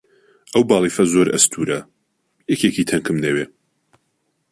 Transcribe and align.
ئەو 0.53 0.63
بالیفە 0.69 1.03
زۆر 1.13 1.27
ئەستوورە، 1.33 1.79
یەکێکی 2.51 2.87
تەنکم 2.89 3.17
دەوێ. 3.25 3.45